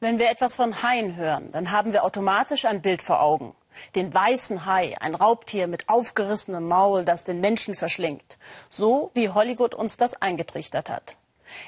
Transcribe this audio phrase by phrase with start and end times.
[0.00, 3.56] Wenn wir etwas von Haien hören, dann haben wir automatisch ein Bild vor Augen.
[3.96, 8.38] Den weißen Hai, ein Raubtier mit aufgerissenem Maul, das den Menschen verschlingt.
[8.68, 11.16] So wie Hollywood uns das eingetrichtert hat.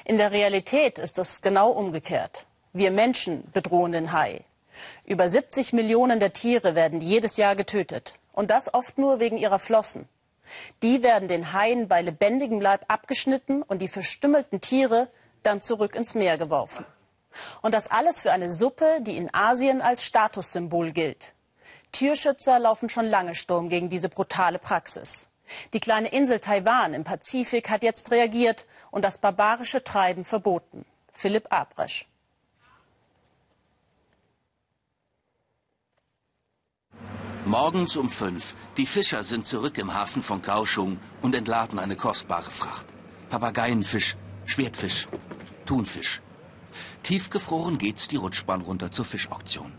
[0.05, 2.45] In der Realität ist es genau umgekehrt.
[2.71, 4.45] Wir Menschen bedrohen den Hai.
[5.03, 8.17] Über 70 Millionen der Tiere werden jedes Jahr getötet.
[8.31, 10.07] Und das oft nur wegen ihrer Flossen.
[10.83, 15.09] Die werden den Haien bei lebendigem Leib abgeschnitten und die verstümmelten Tiere
[15.43, 16.85] dann zurück ins Meer geworfen.
[17.61, 21.33] Und das alles für eine Suppe, die in Asien als Statussymbol gilt.
[21.91, 25.27] Tierschützer laufen schon lange Sturm gegen diese brutale Praxis.
[25.73, 30.85] Die kleine Insel Taiwan im Pazifik hat jetzt reagiert und das barbarische Treiben verboten.
[31.11, 32.07] Philipp Abresch.
[37.45, 38.53] Morgens um fünf.
[38.77, 42.85] Die Fischer sind zurück im Hafen von Kaohsiung und entladen eine kostbare Fracht.
[43.29, 45.07] Papageienfisch, Schwertfisch,
[45.65, 46.21] Thunfisch.
[47.03, 49.71] Tiefgefroren geht's die Rutschbahn runter zur Fischauktion.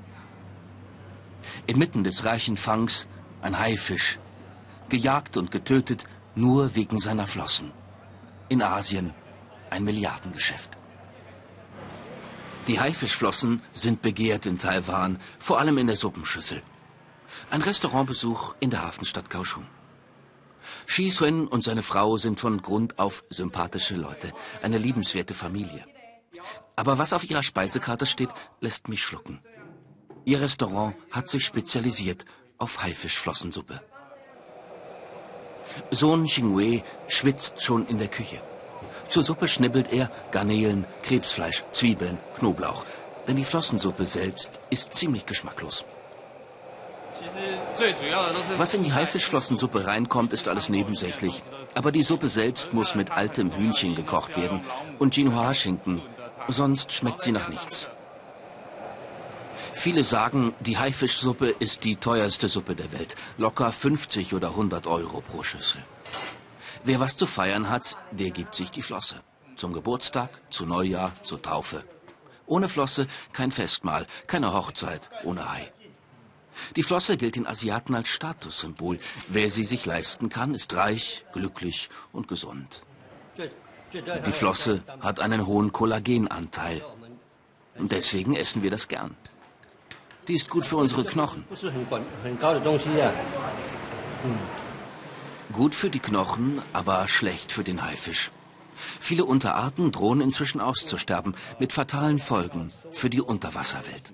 [1.66, 3.06] Inmitten des reichen Fangs
[3.40, 4.18] ein Haifisch,
[4.88, 7.72] gejagt und getötet nur wegen seiner Flossen.
[8.48, 9.12] In Asien
[9.70, 10.70] ein Milliardengeschäft.
[12.68, 16.62] Die Haifischflossen sind begehrt in Taiwan, vor allem in der Suppenschüssel.
[17.50, 19.66] Ein Restaurantbesuch in der Hafenstadt Kaohsiung.
[20.86, 25.84] Shi Sun und seine Frau sind von Grund auf sympathische Leute, eine liebenswerte Familie.
[26.76, 29.40] Aber was auf ihrer Speisekarte steht, lässt mich schlucken.
[30.24, 32.24] Ihr Restaurant hat sich spezialisiert
[32.58, 33.80] auf Haifischflossensuppe.
[35.90, 38.40] Sohn Xingwei schwitzt schon in der Küche.
[39.08, 42.84] Zur Suppe schnibbelt er Garnelen, Krebsfleisch, Zwiebeln, Knoblauch.
[43.26, 45.84] Denn die Flossensuppe selbst ist ziemlich geschmacklos.
[48.56, 51.42] Was in die Haifischflossensuppe reinkommt, ist alles nebensächlich.
[51.74, 54.62] Aber die Suppe selbst muss mit altem Hühnchen gekocht werden
[54.98, 56.02] und Jinhua-Schinken,
[56.48, 57.88] sonst schmeckt sie nach nichts.
[59.74, 63.16] Viele sagen, die Haifischsuppe ist die teuerste Suppe der Welt.
[63.36, 65.82] Locker 50 oder 100 Euro pro Schüssel.
[66.84, 69.22] Wer was zu feiern hat, der gibt sich die Flosse.
[69.56, 71.84] Zum Geburtstag, zu Neujahr, zur Taufe.
[72.46, 75.72] Ohne Flosse kein Festmahl, keine Hochzeit ohne Hai.
[76.76, 78.98] Die Flosse gilt den Asiaten als Statussymbol.
[79.28, 82.82] Wer sie sich leisten kann, ist reich, glücklich und gesund.
[84.26, 86.82] Die Flosse hat einen hohen Kollagenanteil.
[87.78, 89.16] Und deswegen essen wir das gern.
[90.28, 91.44] Die ist gut für unsere Knochen.
[95.52, 98.30] Gut für die Knochen, aber schlecht für den Haifisch.
[99.00, 104.12] Viele Unterarten drohen inzwischen auszusterben, mit fatalen Folgen für die Unterwasserwelt.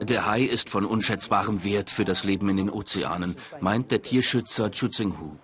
[0.00, 4.70] Der Hai ist von unschätzbarem Wert für das Leben in den Ozeanen, meint der Tierschützer
[4.70, 5.36] Chu Tsing-Hu.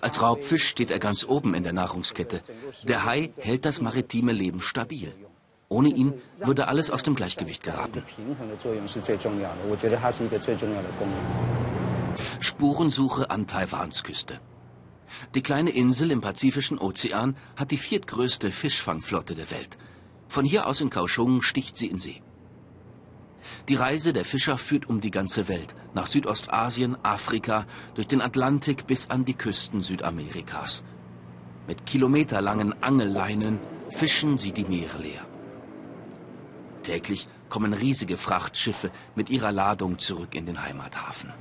[0.00, 2.42] Als Raubfisch steht er ganz oben in der Nahrungskette.
[2.84, 5.12] Der Hai hält das maritime Leben stabil.
[5.68, 8.02] Ohne ihn würde alles aus dem Gleichgewicht geraten.
[12.40, 14.40] Spurensuche an Taiwans Küste.
[15.34, 19.76] Die kleine Insel im Pazifischen Ozean hat die viertgrößte Fischfangflotte der Welt.
[20.28, 22.22] Von hier aus in Kaohsiung sticht sie in See.
[23.68, 28.86] Die Reise der Fischer führt um die ganze Welt, nach Südostasien, Afrika, durch den Atlantik
[28.86, 30.82] bis an die Küsten Südamerikas.
[31.66, 33.58] Mit kilometerlangen Angelleinen
[33.90, 35.26] fischen sie die Meere leer.
[36.82, 41.32] Täglich kommen riesige Frachtschiffe mit ihrer Ladung zurück in den Heimathafen.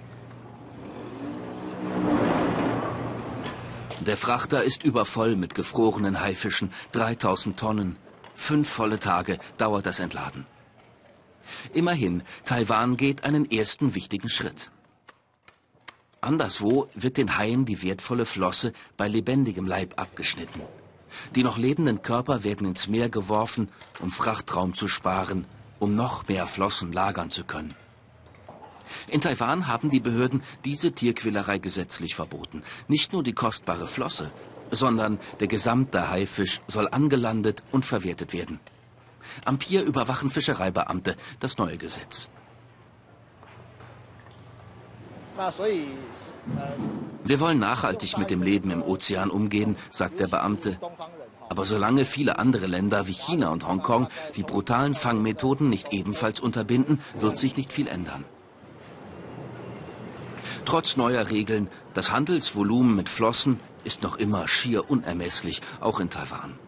[4.05, 7.97] Der Frachter ist übervoll mit gefrorenen Haifischen, 3000 Tonnen.
[8.35, 10.45] Fünf volle Tage dauert das Entladen.
[11.73, 14.71] Immerhin, Taiwan geht einen ersten wichtigen Schritt.
[16.21, 20.61] Anderswo wird den Haien die wertvolle Flosse bei lebendigem Leib abgeschnitten.
[21.35, 23.69] Die noch lebenden Körper werden ins Meer geworfen,
[23.99, 25.45] um Frachtraum zu sparen,
[25.79, 27.73] um noch mehr Flossen lagern zu können.
[29.07, 32.63] In Taiwan haben die Behörden diese Tierquälerei gesetzlich verboten.
[32.87, 34.31] Nicht nur die kostbare Flosse,
[34.71, 38.59] sondern der gesamte Haifisch soll angelandet und verwertet werden.
[39.45, 42.29] Am Pier überwachen Fischereibeamte das neue Gesetz.
[47.23, 50.79] Wir wollen nachhaltig mit dem Leben im Ozean umgehen, sagt der Beamte.
[51.49, 56.99] Aber solange viele andere Länder wie China und Hongkong die brutalen Fangmethoden nicht ebenfalls unterbinden,
[57.15, 58.25] wird sich nicht viel ändern.
[60.65, 66.59] Trotz neuer Regeln, das Handelsvolumen mit Flossen ist noch immer schier unermesslich, auch in Taiwan.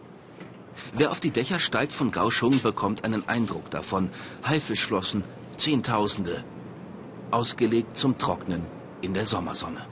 [0.94, 4.10] Wer auf die Dächer steigt von Kaohsiung, bekommt einen Eindruck davon.
[4.44, 5.24] Haifischflossen,
[5.58, 6.44] Zehntausende.
[7.32, 8.66] Ausgelegt zum Trocknen
[9.02, 9.86] in der Sommersonne.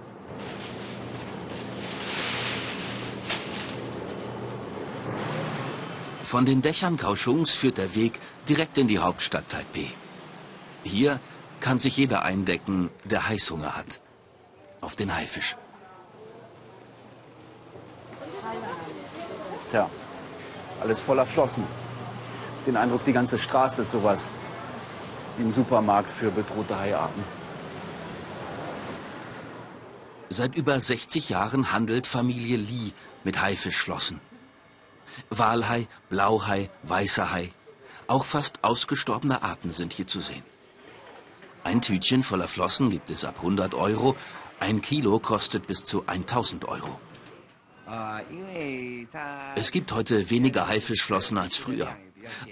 [6.23, 8.19] Von den Dächern Kaohsiungs führt der Weg
[8.49, 9.87] direkt in die Hauptstadt Taipeh.
[10.83, 11.21] Hier
[11.61, 14.01] kann sich jeder eindecken, der Heißhunger hat.
[14.81, 15.55] Auf den Haifisch.
[19.71, 19.89] Tja,
[20.81, 21.63] alles voller Flossen.
[22.65, 24.29] Den Eindruck, die ganze Straße ist sowas
[25.37, 27.23] wie ein Supermarkt für bedrohte Haiarten.
[30.29, 32.93] Seit über 60 Jahren handelt Familie Li
[33.23, 34.19] mit Haifischflossen.
[35.29, 37.51] Walhai, Blauhai, weißer Hai.
[38.07, 40.43] Auch fast ausgestorbene Arten sind hier zu sehen.
[41.63, 44.15] Ein Tütchen voller Flossen gibt es ab 100 Euro,
[44.59, 46.99] ein Kilo kostet bis zu 1000 Euro.
[49.55, 51.95] Es gibt heute weniger Haifischflossen als früher.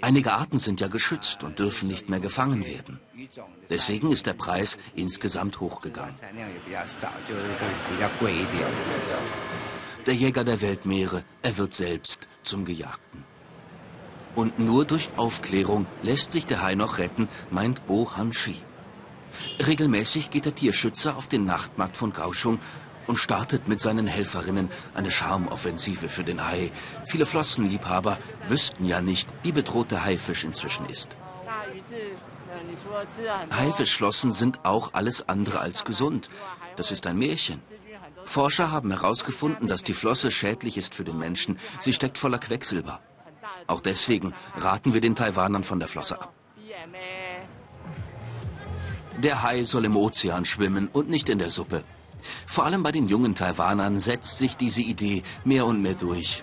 [0.00, 2.98] Einige Arten sind ja geschützt und dürfen nicht mehr gefangen werden.
[3.68, 6.14] Deswegen ist der Preis insgesamt hochgegangen.
[10.06, 13.24] Der Jäger der Weltmeere, er wird selbst zum Gejagten.
[14.34, 18.60] Und nur durch Aufklärung lässt sich der Hai noch retten, meint Bo Han Shi.
[19.66, 22.58] Regelmäßig geht der Tierschützer auf den Nachtmarkt von Kaohsiung
[23.06, 26.70] und startet mit seinen Helferinnen eine Charmoffensive für den Hai.
[27.06, 28.18] Viele Flossenliebhaber
[28.48, 31.08] wüssten ja nicht, wie bedroht der Haifisch inzwischen ist.
[33.50, 36.30] Haifischflossen sind auch alles andere als gesund.
[36.76, 37.60] Das ist ein Märchen.
[38.24, 41.58] Forscher haben herausgefunden, dass die Flosse schädlich ist für den Menschen.
[41.80, 43.00] Sie steckt voller Quecksilber.
[43.66, 46.32] Auch deswegen raten wir den Taiwanern von der Flosse ab.
[49.18, 51.84] Der Hai soll im Ozean schwimmen und nicht in der Suppe.
[52.46, 56.42] Vor allem bei den jungen Taiwanern setzt sich diese Idee mehr und mehr durch.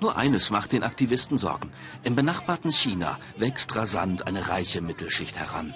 [0.00, 1.72] Nur eines macht den Aktivisten Sorgen.
[2.02, 5.72] Im benachbarten China wächst rasant eine reiche Mittelschicht heran.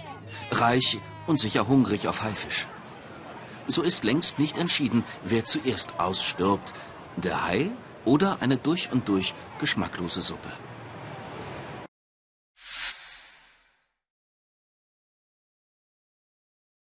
[0.51, 2.67] Reich und sicher hungrig auf Haifisch.
[3.67, 6.75] So ist längst nicht entschieden, wer zuerst ausstirbt.
[7.17, 7.71] Der Hai
[8.05, 10.51] oder eine durch und durch geschmacklose Suppe.